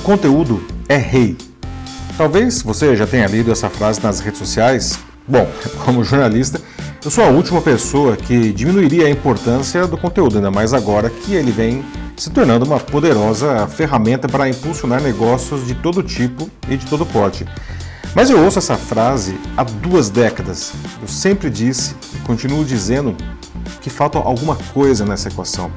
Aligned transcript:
O 0.00 0.02
conteúdo 0.02 0.62
é 0.88 0.96
rei. 0.96 1.36
Talvez 2.16 2.62
você 2.62 2.96
já 2.96 3.06
tenha 3.06 3.26
lido 3.26 3.52
essa 3.52 3.68
frase 3.68 4.02
nas 4.02 4.18
redes 4.18 4.38
sociais. 4.38 4.98
Bom, 5.28 5.46
como 5.84 6.02
jornalista, 6.02 6.58
eu 7.04 7.10
sou 7.10 7.22
a 7.22 7.28
última 7.28 7.60
pessoa 7.60 8.16
que 8.16 8.50
diminuiria 8.50 9.06
a 9.06 9.10
importância 9.10 9.86
do 9.86 9.98
conteúdo, 9.98 10.36
ainda 10.36 10.50
mais 10.50 10.72
agora 10.72 11.10
que 11.10 11.34
ele 11.34 11.52
vem 11.52 11.84
se 12.16 12.30
tornando 12.30 12.64
uma 12.64 12.80
poderosa 12.80 13.66
ferramenta 13.66 14.26
para 14.26 14.48
impulsionar 14.48 15.02
negócios 15.02 15.66
de 15.66 15.74
todo 15.74 16.02
tipo 16.02 16.50
e 16.66 16.78
de 16.78 16.86
todo 16.86 17.04
porte. 17.04 17.44
Mas 18.14 18.30
eu 18.30 18.42
ouço 18.42 18.58
essa 18.58 18.76
frase 18.76 19.38
há 19.54 19.62
duas 19.62 20.08
décadas. 20.08 20.72
Eu 21.00 21.08
sempre 21.08 21.50
disse 21.50 21.94
e 22.14 22.18
continuo 22.20 22.64
dizendo 22.64 23.14
que 23.82 23.90
falta 23.90 24.18
alguma 24.18 24.56
coisa 24.72 25.04
nessa 25.04 25.28
equação. 25.28 25.70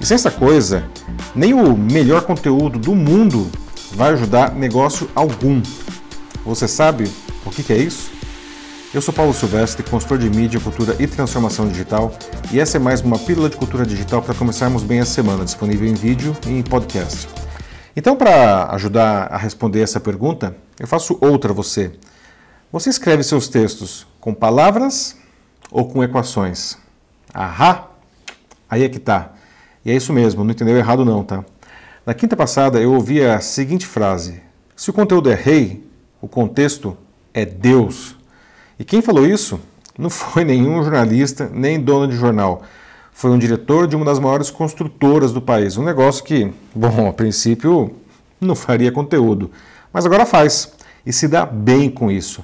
E 0.00 0.04
sem 0.04 0.16
essa 0.16 0.32
coisa, 0.32 0.84
nem 1.32 1.54
o 1.54 1.76
melhor 1.76 2.22
conteúdo 2.22 2.76
do 2.76 2.94
mundo 2.94 3.48
vai 3.92 4.12
ajudar 4.12 4.54
negócio 4.54 5.10
algum. 5.14 5.62
Você 6.44 6.68
sabe 6.68 7.10
o 7.44 7.50
que 7.50 7.72
é 7.72 7.76
isso? 7.76 8.10
Eu 8.92 9.02
sou 9.02 9.12
Paulo 9.12 9.34
Silvestre, 9.34 9.82
consultor 9.82 10.18
de 10.18 10.30
mídia, 10.30 10.58
cultura 10.58 10.96
e 10.98 11.06
transformação 11.06 11.68
digital, 11.68 12.10
e 12.50 12.58
essa 12.58 12.78
é 12.78 12.80
mais 12.80 13.02
uma 13.02 13.18
pílula 13.18 13.50
de 13.50 13.56
cultura 13.56 13.84
digital 13.84 14.22
para 14.22 14.34
começarmos 14.34 14.82
bem 14.82 15.00
a 15.00 15.04
semana, 15.04 15.44
disponível 15.44 15.86
em 15.86 15.92
vídeo 15.92 16.34
e 16.46 16.50
em 16.50 16.62
podcast. 16.62 17.28
Então, 17.94 18.16
para 18.16 18.70
ajudar 18.74 19.26
a 19.30 19.36
responder 19.36 19.82
essa 19.82 20.00
pergunta, 20.00 20.56
eu 20.80 20.86
faço 20.86 21.18
outra 21.20 21.50
a 21.50 21.54
você. 21.54 21.92
Você 22.72 22.88
escreve 22.88 23.22
seus 23.22 23.48
textos 23.48 24.06
com 24.20 24.32
palavras 24.32 25.16
ou 25.70 25.86
com 25.86 26.02
equações? 26.02 26.78
Ahá! 27.34 27.88
Aí 28.70 28.84
é 28.84 28.88
que 28.88 28.98
tá. 28.98 29.32
E 29.84 29.90
é 29.90 29.94
isso 29.94 30.12
mesmo, 30.12 30.44
não 30.44 30.50
entendeu 30.50 30.76
errado 30.78 31.04
não, 31.04 31.22
tá? 31.22 31.44
Na 32.08 32.14
quinta 32.14 32.34
passada 32.34 32.80
eu 32.80 32.94
ouvi 32.94 33.22
a 33.22 33.38
seguinte 33.38 33.86
frase: 33.86 34.40
Se 34.74 34.88
o 34.88 34.94
conteúdo 34.94 35.30
é 35.30 35.34
rei, 35.34 35.86
o 36.22 36.26
contexto 36.26 36.96
é 37.34 37.44
Deus. 37.44 38.16
E 38.78 38.84
quem 38.84 39.02
falou 39.02 39.26
isso 39.26 39.60
não 39.98 40.08
foi 40.08 40.42
nenhum 40.42 40.82
jornalista, 40.82 41.50
nem 41.52 41.78
dono 41.78 42.08
de 42.08 42.16
jornal. 42.16 42.62
Foi 43.12 43.30
um 43.30 43.36
diretor 43.36 43.86
de 43.86 43.94
uma 43.94 44.06
das 44.06 44.18
maiores 44.18 44.48
construtoras 44.48 45.34
do 45.34 45.42
país. 45.42 45.76
Um 45.76 45.84
negócio 45.84 46.24
que, 46.24 46.50
bom, 46.74 47.10
a 47.10 47.12
princípio 47.12 47.94
não 48.40 48.54
faria 48.54 48.90
conteúdo, 48.90 49.50
mas 49.92 50.06
agora 50.06 50.24
faz 50.24 50.72
e 51.04 51.12
se 51.12 51.28
dá 51.28 51.44
bem 51.44 51.90
com 51.90 52.10
isso. 52.10 52.42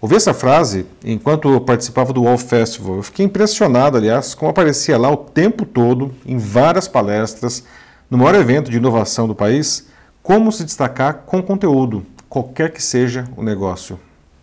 Ouvi 0.00 0.14
essa 0.14 0.32
frase 0.32 0.86
enquanto 1.04 1.52
eu 1.52 1.60
participava 1.60 2.12
do 2.12 2.22
Wall 2.22 2.38
Festival. 2.38 2.98
Eu 2.98 3.02
fiquei 3.02 3.26
impressionado, 3.26 3.96
aliás, 3.96 4.32
como 4.32 4.52
aparecia 4.52 4.96
lá 4.96 5.10
o 5.10 5.16
tempo 5.16 5.66
todo, 5.66 6.14
em 6.24 6.38
várias 6.38 6.86
palestras, 6.86 7.64
no 8.12 8.18
maior 8.18 8.34
evento 8.34 8.70
de 8.70 8.76
inovação 8.76 9.26
do 9.26 9.34
país, 9.34 9.86
como 10.22 10.52
se 10.52 10.64
destacar 10.64 11.22
com 11.24 11.42
conteúdo, 11.42 12.04
qualquer 12.28 12.70
que 12.70 12.82
seja 12.82 13.26
o 13.38 13.42
negócio. 13.42 13.98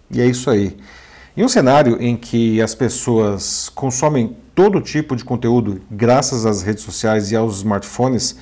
E 0.09 0.19
é 0.19 0.25
isso 0.25 0.49
aí. 0.49 0.75
Em 1.37 1.43
um 1.43 1.47
cenário 1.47 2.01
em 2.01 2.17
que 2.17 2.59
as 2.63 2.73
pessoas 2.73 3.69
consomem 3.69 4.35
todo 4.55 4.81
tipo 4.81 5.15
de 5.15 5.23
conteúdo 5.23 5.83
graças 5.91 6.47
às 6.47 6.63
redes 6.63 6.83
sociais 6.83 7.31
e 7.31 7.35
aos 7.35 7.57
smartphones, 7.57 8.37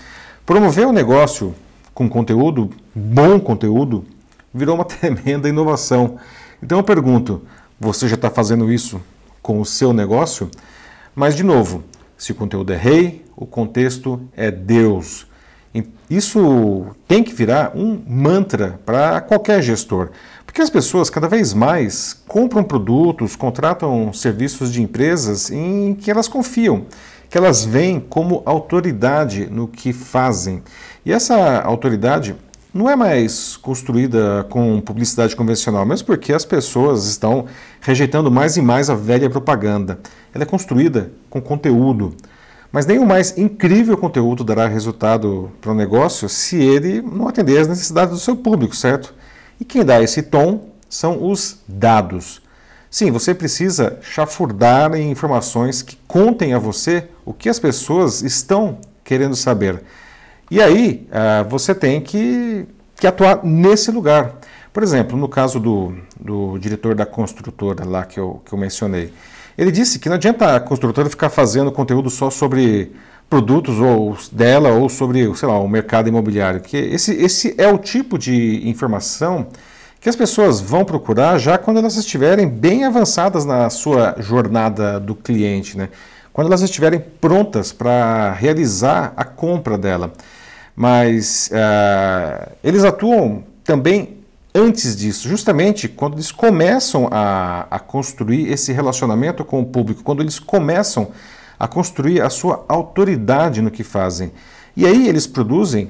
promover 0.46 0.88
um 0.88 0.94
negócio 0.94 1.54
com 1.94 2.08
conteúdo, 2.08 2.70
bom 2.96 3.38
conteúdo, 3.38 4.06
virou 4.54 4.76
uma 4.76 4.86
tremenda 4.88 5.50
inovação. 5.50 6.18
Então 6.64 6.78
eu 6.78 6.86
pergunto: 6.86 7.42
você 7.78 8.08
já 8.08 8.16
está 8.16 8.30
fazendo 8.30 8.72
isso 8.72 9.02
com 9.42 9.60
o 9.60 9.66
seu 9.66 9.92
negócio? 9.92 10.50
Mas, 11.14 11.36
de 11.36 11.44
novo, 11.44 11.84
se 12.18 12.32
o 12.32 12.36
conteúdo 12.36 12.74
é 12.74 12.78
rei, 12.78 13.24
o 13.36 13.46
contexto 13.46 14.22
é 14.36 14.50
Deus. 14.50 15.28
Isso 16.10 16.88
tem 17.06 17.22
que 17.22 17.34
virar 17.34 17.74
um 17.76 18.02
mantra 18.08 18.80
para 18.86 19.20
qualquer 19.20 19.62
gestor. 19.62 20.10
Porque 20.46 20.62
as 20.62 20.70
pessoas 20.70 21.10
cada 21.10 21.28
vez 21.28 21.54
mais 21.54 22.14
compram 22.28 22.64
produtos, 22.64 23.36
contratam 23.36 24.14
serviços 24.14 24.72
de 24.72 24.82
empresas 24.82 25.52
em 25.52 25.94
que 25.94 26.10
elas 26.10 26.30
confiam, 26.30 26.86
que 27.30 27.38
elas 27.38 27.66
veem 27.66 28.00
como 28.00 28.42
autoridade 28.46 29.48
no 29.52 29.68
que 29.68 29.92
fazem. 29.92 30.64
E 31.06 31.12
essa 31.12 31.60
autoridade 31.60 32.36
não 32.78 32.90
é 32.90 32.96
mais 32.96 33.58
construída 33.58 34.46
com 34.50 34.80
publicidade 34.80 35.36
convencional, 35.36 35.86
mesmo 35.86 36.06
porque 36.06 36.32
as 36.32 36.46
pessoas 36.46 37.06
estão 37.06 37.46
rejeitando 37.82 38.32
mais 38.32 38.56
e 38.56 38.62
mais 38.62 38.90
a 38.90 38.96
velha 38.96 39.30
propaganda. 39.30 40.00
Ela 40.34 40.44
é 40.44 40.48
construída 40.48 41.12
com 41.30 41.42
conteúdo. 41.42 42.16
Mas 42.72 42.86
nem 42.86 43.00
o 43.00 43.06
mais 43.06 43.38
incrível 43.38 43.98
conteúdo 43.98 44.44
dará 44.44 44.68
resultado 44.68 45.52
para 45.60 45.72
o 45.72 45.76
negócio 45.76 46.30
se 46.30 46.58
ele 46.58 47.02
não 47.02 47.28
atender 47.28 47.60
às 47.60 47.68
necessidades 47.68 48.14
do 48.14 48.20
seu 48.20 48.36
público, 48.36 48.76
certo? 48.76 49.14
E 49.60 49.66
quem 49.66 49.84
dá 49.84 50.02
esse 50.02 50.22
tom 50.22 50.70
são 50.90 51.28
os 51.30 51.60
dados. 51.68 52.42
Sim, 52.90 53.12
você 53.12 53.34
precisa 53.34 53.98
chafurdar 54.02 54.94
em 54.94 55.10
informações 55.10 55.82
que 55.82 55.98
contem 56.08 56.54
a 56.54 56.60
você 56.60 57.08
o 57.26 57.34
que 57.34 57.50
as 57.50 57.60
pessoas 57.60 58.22
estão 58.22 58.78
querendo 59.04 59.36
saber. 59.36 59.82
E 60.50 60.62
aí 60.62 61.08
uh, 61.10 61.48
você 61.50 61.76
tem 61.76 62.00
que, 62.00 62.66
que, 62.96 63.06
atuar 63.06 63.44
nesse 63.44 63.92
lugar. 63.92 64.36
Por 64.72 64.82
exemplo, 64.84 65.18
no 65.18 65.28
caso 65.28 65.60
do, 65.60 65.96
do 66.20 66.58
diretor 66.58 66.96
da 66.96 67.06
construtora 67.06 67.84
lá 67.84 68.06
que 68.06 68.20
eu, 68.20 68.42
que 68.46 68.54
eu 68.54 68.58
mencionei, 68.58 69.12
ele 69.58 69.72
disse 69.72 70.00
que 70.00 70.08
não 70.08 70.16
adianta 70.16 70.56
a 70.56 70.60
construtora 70.60 71.10
ficar 71.10 71.30
fazendo 71.30 71.72
conteúdo 71.72 72.10
só 72.10 72.30
sobre 72.30 72.94
produtos 73.30 73.80
ou 73.80 74.18
dela 74.32 74.70
ou 74.70 74.88
sobre, 74.88 75.36
sei 75.36 75.50
lá, 75.50 75.60
o 75.60 75.68
mercado 75.68 76.08
imobiliário, 76.08 76.62
que 76.62 76.78
esse, 76.78 77.14
esse 77.14 77.56
é 77.58 77.68
o 77.68 77.78
tipo 77.78 78.18
de 78.18 78.62
informação 78.70 79.48
que 80.00 80.08
as 80.08 80.16
pessoas 80.16 80.62
vão 80.62 80.86
procurar 80.86 81.38
já 81.38 81.58
quando 81.58 81.78
elas 81.78 81.98
estiverem 81.98 82.48
bem 82.48 82.86
avançadas 82.86 83.44
na 83.44 83.70
sua 83.70 84.16
jornada 84.20 85.00
do 85.00 85.14
cliente, 85.14 85.78
né? 85.78 85.90
quando 86.32 86.48
elas 86.48 86.62
estiverem 86.62 87.00
prontas 87.00 87.72
para 87.72 88.32
realizar 88.32 89.12
a 89.18 89.26
compra 89.26 89.76
dela. 89.76 90.14
Mas 90.80 91.50
uh, 91.52 92.52
eles 92.64 92.84
atuam 92.84 93.44
também 93.64 94.18
antes 94.54 94.96
disso, 94.96 95.28
justamente 95.28 95.88
quando 95.88 96.14
eles 96.14 96.32
começam 96.32 97.10
a, 97.12 97.66
a 97.72 97.80
construir 97.80 98.52
esse 98.52 98.72
relacionamento 98.72 99.44
com 99.44 99.60
o 99.60 99.66
público, 99.66 100.04
quando 100.04 100.22
eles 100.22 100.38
começam 100.38 101.10
a 101.60 101.68
construir 101.68 102.22
a 102.22 102.30
sua 102.30 102.64
autoridade 102.70 103.60
no 103.60 103.72
que 103.72 103.84
fazem. 103.84 104.32
E 104.76 104.86
aí 104.86 105.08
eles 105.08 105.26
produzem 105.26 105.90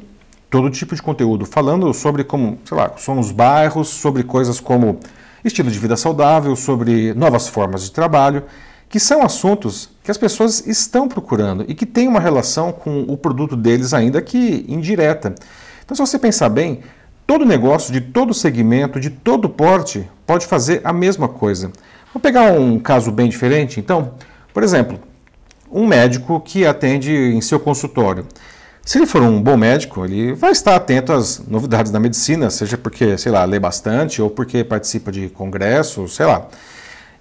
todo 0.49 0.69
tipo 0.69 0.95
de 0.95 1.01
conteúdo, 1.01 1.45
falando 1.45 1.93
sobre 1.93 2.23
como, 2.23 2.57
sei 2.63 2.77
lá, 2.77 2.93
são 2.95 3.19
os 3.19 3.29
bairros, 3.29 3.89
sobre 3.89 4.23
coisas 4.23 4.61
como 4.61 5.01
estilo 5.43 5.69
de 5.69 5.77
vida 5.77 5.97
saudável, 5.97 6.55
sobre 6.55 7.13
novas 7.13 7.49
formas 7.49 7.83
de 7.83 7.91
trabalho, 7.91 8.43
que 8.89 8.99
são 8.99 9.21
assuntos 9.21 9.89
que 10.03 10.11
as 10.11 10.17
pessoas 10.17 10.65
estão 10.65 11.07
procurando 11.07 11.65
e 11.67 11.73
que 11.73 11.85
têm 11.85 12.07
uma 12.07 12.19
relação 12.19 12.71
com 12.71 13.01
o 13.01 13.17
produto 13.17 13.55
deles 13.55 13.93
ainda 13.93 14.21
que 14.21 14.65
indireta. 14.67 15.35
Então, 15.83 15.95
se 15.95 16.01
você 16.01 16.17
pensar 16.17 16.49
bem, 16.49 16.79
todo 17.25 17.45
negócio 17.45 17.91
de 17.91 17.99
todo 17.99 18.33
segmento, 18.33 18.99
de 18.99 19.09
todo 19.09 19.49
porte, 19.49 20.07
pode 20.25 20.45
fazer 20.45 20.81
a 20.83 20.93
mesma 20.93 21.27
coisa. 21.27 21.71
Vou 22.13 22.21
pegar 22.21 22.53
um 22.53 22.79
caso 22.79 23.11
bem 23.11 23.27
diferente, 23.27 23.79
então, 23.79 24.13
por 24.53 24.63
exemplo, 24.63 24.97
um 25.69 25.85
médico 25.85 26.39
que 26.39 26.65
atende 26.65 27.11
em 27.11 27.41
seu 27.41 27.59
consultório. 27.59 28.25
Se 28.83 28.97
ele 28.97 29.05
for 29.05 29.21
um 29.21 29.41
bom 29.41 29.57
médico, 29.57 30.05
ele 30.05 30.33
vai 30.33 30.51
estar 30.51 30.73
atento 30.73 31.11
às 31.11 31.45
novidades 31.45 31.91
da 31.91 31.99
medicina, 31.99 32.49
seja 32.49 32.77
porque, 32.77 33.17
sei 33.17 33.33
lá, 33.33 33.43
lê 33.43 33.59
bastante 33.59 34.21
ou 34.21 34.29
porque 34.29 34.63
participa 34.63 35.11
de 35.11 35.27
congressos, 35.27 36.15
sei 36.15 36.25
lá. 36.25 36.47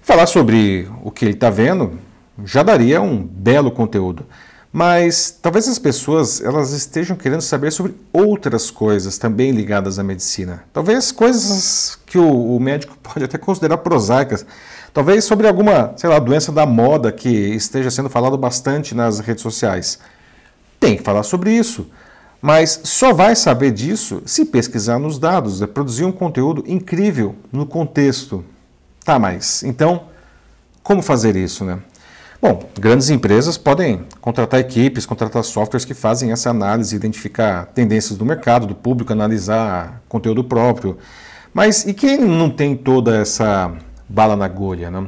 Falar 0.07 0.27
sobre 0.27 0.89
o 1.03 1.11
que 1.11 1.25
ele 1.25 1.35
está 1.35 1.51
vendo 1.51 1.99
já 2.45 2.63
daria 2.63 3.03
um 3.03 3.27
belo 3.27 3.73
conteúdo. 3.73 4.25
Mas 4.73 5.37
talvez 5.43 5.67
as 5.67 5.81
pessoas 5.81 6.41
elas 6.41 6.71
estejam 6.71 7.17
querendo 7.17 7.41
saber 7.41 7.73
sobre 7.73 7.93
outras 8.13 8.71
coisas 8.71 9.19
também 9.19 9.51
ligadas 9.51 9.99
à 9.99 10.05
medicina. 10.05 10.63
Talvez 10.73 11.11
coisas 11.11 11.99
que 12.07 12.19
o, 12.19 12.55
o 12.55 12.61
médico 12.61 12.97
pode 13.03 13.25
até 13.25 13.37
considerar 13.37 13.79
prosaicas, 13.79 14.47
Talvez 14.95 15.25
sobre 15.25 15.49
alguma, 15.49 15.93
sei 15.97 16.09
lá, 16.09 16.21
doença 16.21 16.53
da 16.53 16.65
moda 16.65 17.11
que 17.11 17.29
esteja 17.29 17.91
sendo 17.91 18.09
falado 18.09 18.39
bastante 18.39 18.95
nas 18.95 19.19
redes 19.19 19.43
sociais. 19.43 19.99
Tem 20.79 20.97
que 20.97 21.03
falar 21.03 21.25
sobre 21.25 21.51
isso. 21.53 21.91
Mas 22.41 22.81
só 22.85 23.13
vai 23.13 23.35
saber 23.35 23.73
disso 23.73 24.23
se 24.25 24.45
pesquisar 24.45 25.01
nos 25.01 25.19
dados, 25.19 25.63
é 25.63 25.67
produzir 25.67 26.05
um 26.05 26.13
conteúdo 26.13 26.63
incrível 26.65 27.35
no 27.51 27.67
contexto. 27.67 28.45
Tá, 29.07 29.21
mas 29.21 29.63
então, 29.63 30.07
como 30.83 31.01
fazer 31.01 31.37
isso, 31.37 31.65
né? 31.65 31.79
Bom, 32.43 32.69
grandes 32.77 33.09
empresas 33.09 33.57
podem 33.57 34.05
contratar 34.21 34.59
equipes, 34.59 35.07
contratar 35.07 35.45
softwares 35.45 35.85
que 35.85 35.95
fazem 35.95 36.33
essa 36.33 36.51
análise, 36.51 36.97
identificar 36.97 37.67
tendências 37.67 38.19
do 38.19 38.25
mercado, 38.27 38.67
do 38.67 38.75
público, 38.75 39.13
analisar 39.13 40.03
conteúdo 40.09 40.43
próprio. 40.43 40.99
Mas 41.55 41.87
e 41.87 41.95
quem 41.95 42.19
não 42.19 42.51
tem 42.51 42.77
toda 42.77 43.17
essa 43.17 43.73
bala 44.09 44.35
na 44.35 44.47
agulha. 44.47 44.91
Né? 44.91 45.07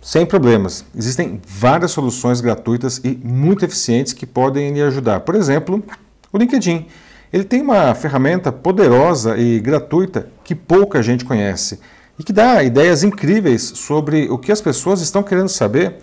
Sem 0.00 0.24
problemas. 0.24 0.84
Existem 0.96 1.40
várias 1.44 1.90
soluções 1.90 2.40
gratuitas 2.40 3.00
e 3.02 3.08
muito 3.24 3.64
eficientes 3.64 4.12
que 4.12 4.24
podem 4.24 4.72
lhe 4.72 4.82
ajudar. 4.82 5.18
Por 5.20 5.34
exemplo, 5.34 5.84
o 6.32 6.38
LinkedIn. 6.38 6.86
ele 7.32 7.42
tem 7.42 7.60
uma 7.60 7.92
ferramenta 7.92 8.52
poderosa 8.52 9.36
e 9.36 9.58
gratuita 9.58 10.28
que 10.44 10.54
pouca 10.54 11.02
gente 11.02 11.24
conhece 11.24 11.80
e 12.18 12.24
que 12.24 12.32
dá 12.32 12.62
ideias 12.62 13.02
incríveis 13.02 13.62
sobre 13.62 14.28
o 14.30 14.38
que 14.38 14.50
as 14.50 14.60
pessoas 14.60 15.00
estão 15.00 15.22
querendo 15.22 15.48
saber 15.48 15.96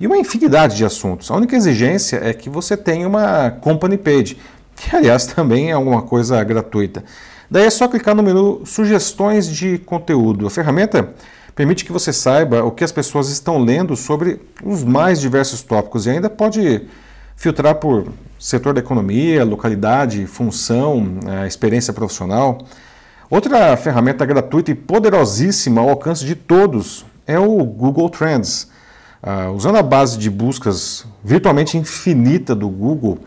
e 0.00 0.06
uma 0.06 0.16
infinidade 0.16 0.76
de 0.76 0.84
assuntos. 0.84 1.30
A 1.30 1.36
única 1.36 1.56
exigência 1.56 2.20
é 2.22 2.32
que 2.32 2.48
você 2.48 2.76
tenha 2.76 3.06
uma 3.06 3.50
company 3.50 3.98
page, 3.98 4.38
que 4.76 4.94
aliás 4.94 5.26
também 5.26 5.70
é 5.70 5.72
alguma 5.72 6.02
coisa 6.02 6.42
gratuita. 6.44 7.04
Daí 7.50 7.64
é 7.64 7.70
só 7.70 7.88
clicar 7.88 8.14
no 8.14 8.22
menu 8.22 8.62
Sugestões 8.64 9.48
de 9.48 9.78
conteúdo. 9.78 10.46
A 10.46 10.50
ferramenta 10.50 11.14
permite 11.54 11.84
que 11.84 11.90
você 11.90 12.12
saiba 12.12 12.62
o 12.62 12.70
que 12.70 12.84
as 12.84 12.92
pessoas 12.92 13.28
estão 13.30 13.58
lendo 13.58 13.96
sobre 13.96 14.40
os 14.62 14.84
mais 14.84 15.20
diversos 15.20 15.62
tópicos 15.62 16.06
e 16.06 16.10
ainda 16.10 16.30
pode 16.30 16.82
filtrar 17.34 17.76
por 17.76 18.12
setor 18.38 18.74
da 18.74 18.80
economia, 18.80 19.44
localidade, 19.44 20.26
função, 20.26 21.18
eh, 21.26 21.46
experiência 21.46 21.92
profissional. 21.92 22.58
Outra 23.30 23.76
ferramenta 23.76 24.24
gratuita 24.24 24.70
e 24.70 24.74
poderosíssima 24.74 25.82
ao 25.82 25.90
alcance 25.90 26.24
de 26.24 26.34
todos 26.34 27.04
é 27.26 27.38
o 27.38 27.62
Google 27.62 28.08
Trends. 28.08 28.70
Uh, 29.22 29.52
usando 29.52 29.76
a 29.76 29.82
base 29.82 30.16
de 30.16 30.30
buscas 30.30 31.04
virtualmente 31.22 31.76
infinita 31.76 32.54
do 32.54 32.70
Google, 32.70 33.18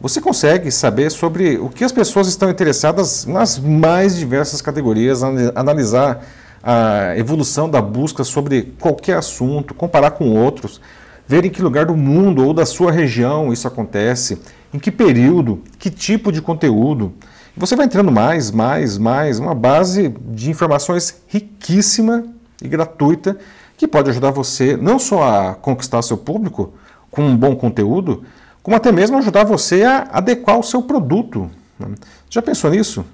você 0.00 0.20
consegue 0.20 0.70
saber 0.70 1.10
sobre 1.10 1.58
o 1.58 1.68
que 1.68 1.82
as 1.82 1.90
pessoas 1.90 2.28
estão 2.28 2.48
interessadas 2.48 3.26
nas 3.26 3.58
mais 3.58 4.16
diversas 4.16 4.62
categorias, 4.62 5.24
analisar 5.24 6.24
a 6.62 7.16
evolução 7.16 7.68
da 7.68 7.82
busca 7.82 8.22
sobre 8.22 8.74
qualquer 8.78 9.16
assunto, 9.16 9.74
comparar 9.74 10.12
com 10.12 10.36
outros, 10.36 10.80
ver 11.26 11.44
em 11.44 11.50
que 11.50 11.60
lugar 11.60 11.86
do 11.86 11.96
mundo 11.96 12.46
ou 12.46 12.54
da 12.54 12.64
sua 12.64 12.92
região 12.92 13.52
isso 13.52 13.66
acontece, 13.66 14.40
em 14.72 14.78
que 14.78 14.90
período, 14.90 15.62
que 15.78 15.90
tipo 15.90 16.30
de 16.30 16.42
conteúdo. 16.42 17.12
Você 17.56 17.74
vai 17.74 17.86
entrando 17.86 18.12
mais, 18.12 18.50
mais, 18.50 18.98
mais, 18.98 19.38
uma 19.38 19.54
base 19.54 20.14
de 20.30 20.50
informações 20.50 21.22
riquíssima 21.26 22.24
e 22.62 22.68
gratuita 22.68 23.36
que 23.76 23.86
pode 23.86 24.10
ajudar 24.10 24.30
você 24.30 24.76
não 24.76 24.98
só 24.98 25.22
a 25.22 25.54
conquistar 25.54 26.02
seu 26.02 26.16
público 26.16 26.72
com 27.10 27.22
um 27.22 27.36
bom 27.36 27.56
conteúdo, 27.56 28.24
como 28.62 28.76
até 28.76 28.92
mesmo 28.92 29.16
ajudar 29.16 29.44
você 29.44 29.82
a 29.84 30.08
adequar 30.12 30.58
o 30.58 30.62
seu 30.62 30.82
produto. 30.82 31.50
Né? 31.78 31.94
Já 32.28 32.42
pensou 32.42 32.70
nisso? 32.70 33.04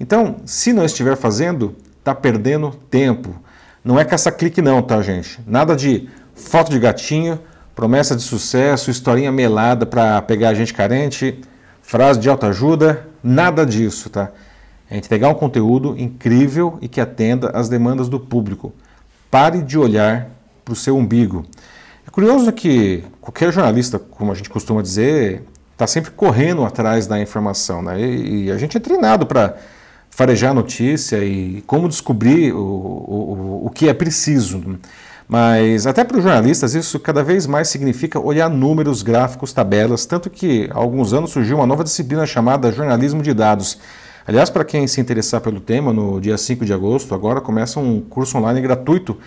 Então, 0.00 0.36
se 0.44 0.72
não 0.72 0.84
estiver 0.84 1.16
fazendo, 1.16 1.74
está 1.98 2.14
perdendo 2.14 2.70
tempo. 2.90 3.34
Não 3.84 3.98
é 3.98 4.04
caça-clique 4.04 4.62
não, 4.62 4.80
tá, 4.80 5.02
gente? 5.02 5.40
Nada 5.46 5.74
de 5.74 6.08
foto 6.34 6.70
de 6.70 6.78
gatinho, 6.78 7.38
promessa 7.78 8.16
de 8.16 8.22
sucesso, 8.22 8.90
historinha 8.90 9.30
melada 9.30 9.86
para 9.86 10.20
pegar 10.22 10.48
a 10.48 10.54
gente 10.54 10.74
carente, 10.74 11.40
frase 11.80 12.18
de 12.18 12.28
autoajuda, 12.28 13.06
nada 13.22 13.64
disso, 13.64 14.10
tá? 14.10 14.32
É 14.90 14.96
entregar 14.96 15.28
um 15.28 15.34
conteúdo 15.34 15.94
incrível 15.96 16.76
e 16.82 16.88
que 16.88 17.00
atenda 17.00 17.50
às 17.54 17.68
demandas 17.68 18.08
do 18.08 18.18
público. 18.18 18.72
Pare 19.30 19.62
de 19.62 19.78
olhar 19.78 20.28
para 20.64 20.72
o 20.72 20.74
seu 20.74 20.96
umbigo. 20.96 21.46
É 22.04 22.10
curioso 22.10 22.50
que 22.52 23.04
qualquer 23.20 23.52
jornalista, 23.52 23.96
como 23.96 24.32
a 24.32 24.34
gente 24.34 24.50
costuma 24.50 24.82
dizer, 24.82 25.44
está 25.72 25.86
sempre 25.86 26.10
correndo 26.10 26.64
atrás 26.64 27.06
da 27.06 27.20
informação, 27.20 27.80
né? 27.80 28.00
E, 28.00 28.50
a 28.50 28.58
gente 28.58 28.76
é 28.76 28.80
treinado 28.80 29.24
para 29.24 29.54
farejar 30.10 30.50
a 30.50 30.54
notícia 30.54 31.24
e 31.24 31.62
como 31.64 31.88
descobrir 31.88 32.52
o, 32.52 32.58
o, 32.58 33.62
o 33.66 33.70
que 33.70 33.88
é 33.88 33.94
preciso. 33.94 34.80
Mas 35.28 35.86
até 35.86 36.04
para 36.04 36.16
os 36.16 36.22
jornalistas 36.22 36.74
isso 36.74 36.98
cada 36.98 37.22
vez 37.22 37.46
mais 37.46 37.68
significa 37.68 38.18
olhar 38.18 38.48
números, 38.48 39.02
gráficos, 39.02 39.52
tabelas, 39.52 40.06
tanto 40.06 40.30
que 40.30 40.70
há 40.72 40.78
alguns 40.78 41.12
anos 41.12 41.30
surgiu 41.30 41.58
uma 41.58 41.66
nova 41.66 41.84
disciplina 41.84 42.24
chamada 42.24 42.72
jornalismo 42.72 43.22
de 43.22 43.34
dados. 43.34 43.78
Aliás, 44.26 44.48
para 44.48 44.64
quem 44.64 44.86
se 44.86 45.00
interessar 45.00 45.42
pelo 45.42 45.60
tema, 45.60 45.92
no 45.92 46.18
dia 46.18 46.36
5 46.36 46.64
de 46.64 46.72
agosto, 46.72 47.14
agora 47.14 47.40
começa 47.42 47.78
um 47.78 48.00
curso 48.00 48.38
online 48.38 48.60
gratuito, 48.62 49.18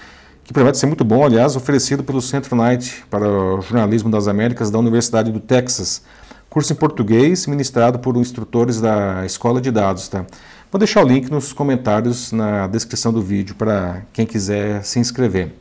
que 0.43 0.51
promete 0.51 0.79
ser 0.79 0.87
muito 0.87 1.03
bom, 1.03 1.23
aliás, 1.23 1.55
oferecido 1.55 2.03
pelo 2.03 2.21
Centro 2.21 2.55
Knight 2.55 3.03
para 3.09 3.27
o 3.27 3.61
Jornalismo 3.61 4.09
das 4.09 4.27
Américas 4.27 4.71
da 4.71 4.79
Universidade 4.79 5.31
do 5.31 5.39
Texas. 5.39 6.01
Curso 6.49 6.73
em 6.73 6.75
português, 6.75 7.45
ministrado 7.47 7.99
por 7.99 8.17
instrutores 8.17 8.81
da 8.81 9.25
Escola 9.25 9.61
de 9.61 9.71
Dados. 9.71 10.07
Tá? 10.07 10.25
Vou 10.71 10.79
deixar 10.79 11.03
o 11.03 11.07
link 11.07 11.29
nos 11.29 11.53
comentários 11.53 12.31
na 12.31 12.67
descrição 12.67 13.13
do 13.13 13.21
vídeo 13.21 13.55
para 13.55 14.01
quem 14.11 14.25
quiser 14.25 14.83
se 14.83 14.99
inscrever. 14.99 15.53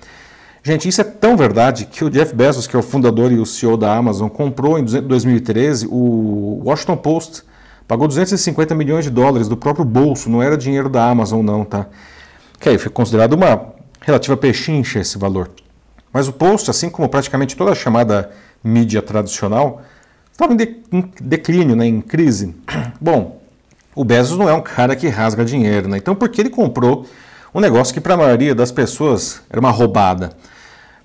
Gente, 0.62 0.88
isso 0.88 1.00
é 1.00 1.04
tão 1.04 1.36
verdade 1.36 1.86
que 1.86 2.04
o 2.04 2.10
Jeff 2.10 2.34
Bezos, 2.34 2.66
que 2.66 2.76
é 2.76 2.78
o 2.78 2.82
fundador 2.82 3.32
e 3.32 3.38
o 3.38 3.46
CEO 3.46 3.78
da 3.78 3.94
Amazon, 3.94 4.28
comprou 4.28 4.78
em 4.78 4.84
2013 4.84 5.86
o 5.90 6.62
Washington 6.64 6.98
Post, 6.98 7.42
pagou 7.88 8.06
250 8.06 8.74
milhões 8.74 9.04
de 9.04 9.10
dólares 9.10 9.48
do 9.48 9.56
próprio 9.56 9.84
bolso, 9.86 10.28
não 10.28 10.42
era 10.42 10.58
dinheiro 10.58 10.90
da 10.90 11.08
Amazon 11.08 11.42
não, 11.42 11.64
tá? 11.64 11.86
Que 12.60 12.68
aí 12.68 12.78
foi 12.78 12.90
considerado 12.90 13.32
uma 13.32 13.72
relativa 14.02 14.36
pechincha 14.36 15.00
esse 15.00 15.16
valor. 15.16 15.50
Mas 16.12 16.28
o 16.28 16.32
Post, 16.32 16.70
assim 16.70 16.90
como 16.90 17.08
praticamente 17.08 17.56
toda 17.56 17.72
a 17.72 17.74
chamada 17.74 18.30
mídia 18.62 19.00
tradicional, 19.00 19.82
estava 20.30 20.52
em, 20.52 20.56
declínio, 21.22 21.74
né, 21.74 21.86
em 21.86 22.02
crise. 22.02 22.54
Bom, 23.00 23.40
o 23.94 24.04
Bezos 24.04 24.36
não 24.36 24.48
é 24.48 24.52
um 24.52 24.60
cara 24.60 24.94
que 24.94 25.08
rasga 25.08 25.42
dinheiro, 25.42 25.88
né? 25.88 25.96
Então 25.96 26.14
por 26.14 26.28
que 26.28 26.42
ele 26.42 26.50
comprou 26.50 27.06
um 27.54 27.60
negócio 27.60 27.92
que 27.92 28.00
para 28.00 28.14
a 28.14 28.16
maioria 28.16 28.54
das 28.54 28.70
pessoas 28.70 29.42
era 29.50 29.60
uma 29.60 29.70
roubada. 29.70 30.30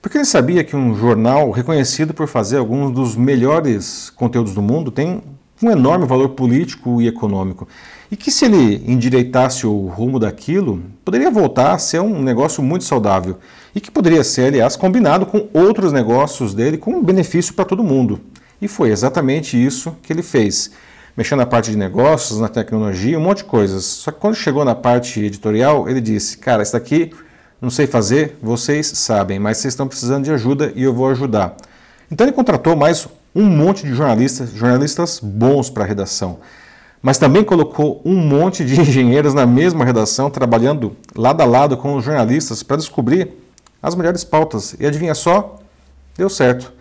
Porque 0.01 0.17
ele 0.17 0.25
sabia 0.25 0.63
que 0.63 0.75
um 0.75 0.95
jornal 0.95 1.49
reconhecido 1.49 2.13
por 2.13 2.27
fazer 2.27 2.57
alguns 2.57 2.91
dos 2.91 3.15
melhores 3.15 4.11
conteúdos 4.11 4.53
do 4.53 4.61
mundo 4.61 4.91
tem 4.91 5.23
um 5.63 5.71
enorme 5.71 6.05
valor 6.05 6.29
político 6.29 7.01
e 7.01 7.07
econômico. 7.07 7.67
E 8.11 8.15
que 8.15 8.29
se 8.29 8.45
ele 8.45 8.83
endireitasse 8.85 9.65
o 9.65 9.87
rumo 9.87 10.19
daquilo, 10.19 10.83
poderia 11.03 11.31
voltar 11.31 11.73
a 11.73 11.79
ser 11.79 12.01
um 12.01 12.21
negócio 12.21 12.61
muito 12.61 12.83
saudável. 12.83 13.39
E 13.73 13.81
que 13.81 13.89
poderia 13.89 14.23
ser, 14.23 14.49
aliás, 14.49 14.75
combinado 14.75 15.25
com 15.25 15.47
outros 15.51 15.91
negócios 15.91 16.53
dele 16.53 16.77
com 16.77 17.03
benefício 17.03 17.55
para 17.55 17.65
todo 17.65 17.83
mundo. 17.83 18.19
E 18.61 18.67
foi 18.67 18.91
exatamente 18.91 19.57
isso 19.57 19.95
que 20.03 20.13
ele 20.13 20.21
fez 20.21 20.71
mexendo 21.15 21.39
na 21.39 21.45
parte 21.45 21.71
de 21.71 21.77
negócios, 21.77 22.39
na 22.39 22.47
tecnologia, 22.47 23.17
um 23.17 23.21
monte 23.21 23.37
de 23.37 23.45
coisas. 23.45 23.85
Só 23.85 24.11
que 24.11 24.19
quando 24.19 24.35
chegou 24.35 24.65
na 24.65 24.75
parte 24.75 25.19
editorial, 25.19 25.89
ele 25.89 26.01
disse: 26.01 26.37
Cara, 26.37 26.63
isso 26.63 26.73
daqui 26.73 27.11
não 27.61 27.69
sei 27.69 27.87
fazer, 27.87 28.37
vocês 28.41 28.87
sabem, 28.95 29.39
mas 29.39 29.57
vocês 29.57 29.73
estão 29.73 29.87
precisando 29.87 30.25
de 30.25 30.31
ajuda 30.31 30.71
e 30.75 30.83
eu 30.83 30.93
vou 30.93 31.09
ajudar. 31.09 31.55
Então 32.11 32.27
ele 32.27 32.33
contratou 32.35 32.75
mais 32.75 33.07
um 33.33 33.45
monte 33.45 33.83
de 33.83 33.93
jornalistas, 33.93 34.51
jornalistas 34.51 35.19
bons 35.19 35.69
para 35.69 35.83
a 35.83 35.87
redação. 35.87 36.39
Mas 37.01 37.17
também 37.17 37.43
colocou 37.43 38.01
um 38.05 38.15
monte 38.15 38.63
de 38.65 38.79
engenheiros 38.81 39.33
na 39.33 39.45
mesma 39.45 39.85
redação, 39.85 40.29
trabalhando 40.29 40.95
lado 41.15 41.41
a 41.41 41.45
lado 41.45 41.77
com 41.77 41.95
os 41.95 42.03
jornalistas 42.03 42.61
para 42.61 42.77
descobrir 42.77 43.29
as 43.81 43.95
melhores 43.95 44.23
pautas. 44.23 44.75
E 44.79 44.85
adivinha 44.85 45.15
só? 45.15 45.59
Deu 46.17 46.29
certo. 46.29 46.73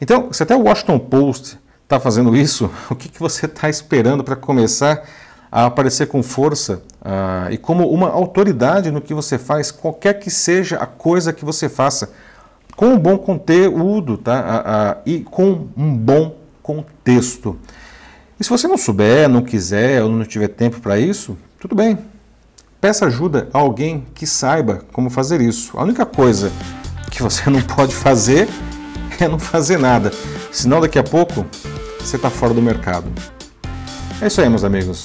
Então, 0.00 0.32
se 0.32 0.42
até 0.42 0.54
o 0.54 0.62
Washington 0.62 0.98
Post 0.98 1.58
está 1.84 2.00
fazendo 2.00 2.36
isso, 2.36 2.70
o 2.90 2.96
que, 2.96 3.08
que 3.08 3.20
você 3.20 3.46
está 3.46 3.68
esperando 3.68 4.24
para 4.24 4.34
começar 4.34 5.04
a 5.52 5.66
aparecer 5.66 6.08
com 6.08 6.20
força 6.20 6.82
uh, 7.00 7.52
e 7.52 7.56
como 7.56 7.88
uma 7.88 8.08
autoridade 8.08 8.90
no 8.90 9.00
que 9.00 9.14
você 9.14 9.38
faz, 9.38 9.70
qualquer 9.70 10.14
que 10.14 10.28
seja 10.28 10.78
a 10.78 10.86
coisa 10.86 11.32
que 11.32 11.44
você 11.44 11.68
faça, 11.68 12.10
com 12.74 12.86
um 12.86 12.98
bom 12.98 13.16
conteúdo 13.16 14.18
tá? 14.18 14.34
Uh, 14.34 14.98
uh, 14.98 15.02
e 15.06 15.20
com 15.20 15.68
um 15.76 15.96
bom 15.96 16.34
contexto. 16.60 17.56
E 18.40 18.42
se 18.42 18.50
você 18.50 18.66
não 18.66 18.76
souber, 18.76 19.28
não 19.28 19.42
quiser 19.42 20.02
ou 20.02 20.08
não 20.10 20.24
tiver 20.24 20.48
tempo 20.48 20.80
para 20.80 20.98
isso, 20.98 21.38
tudo 21.60 21.76
bem. 21.76 21.98
Peça 22.80 23.06
ajuda 23.06 23.48
a 23.52 23.58
alguém 23.58 24.04
que 24.12 24.26
saiba 24.26 24.82
como 24.92 25.08
fazer 25.08 25.40
isso. 25.40 25.78
A 25.78 25.84
única 25.84 26.04
coisa 26.04 26.50
que 27.12 27.22
você 27.22 27.48
não 27.50 27.62
pode 27.62 27.94
fazer 27.94 28.48
é 29.20 29.28
não 29.28 29.38
fazer 29.38 29.78
nada. 29.78 30.10
Senão 30.50 30.80
daqui 30.80 30.98
a 30.98 31.04
pouco 31.04 31.46
você 32.06 32.16
está 32.16 32.30
fora 32.30 32.52
do 32.52 32.62
mercado. 32.62 33.06
É 34.20 34.26
isso 34.26 34.40
aí, 34.40 34.48
meus 34.48 34.64
amigos. 34.64 35.04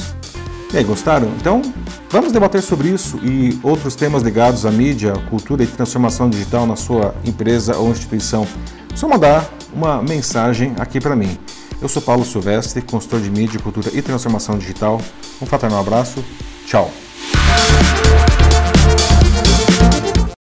E 0.74 0.78
aí, 0.78 0.84
gostaram? 0.84 1.28
Então, 1.40 1.62
vamos 2.10 2.32
debater 2.32 2.62
sobre 2.62 2.90
isso 2.90 3.18
e 3.24 3.60
outros 3.64 3.96
temas 3.96 4.22
ligados 4.22 4.66
à 4.66 4.72
mídia, 4.72 5.14
cultura 5.30 5.64
e 5.64 5.68
transformação 5.68 6.30
digital 6.30 6.68
na 6.68 6.76
sua 6.76 7.16
empresa 7.26 7.76
ou 7.76 7.90
instituição. 7.90 8.48
Só 8.96 9.08
mandar 9.08 9.50
uma 9.74 10.02
mensagem 10.02 10.76
aqui 10.78 11.00
para 11.00 11.16
mim. 11.16 11.38
Eu 11.82 11.88
sou 11.88 12.02
Paulo 12.02 12.26
Silvestre, 12.26 12.82
consultor 12.82 13.22
de 13.22 13.32
mídia, 13.32 13.60
cultura 13.60 13.90
e 13.94 14.02
transformação 14.02 14.58
digital. 14.58 15.02
Um 15.42 15.46
fraternal 15.46 15.80
abraço. 15.80 16.24
Tchau. 16.66 16.92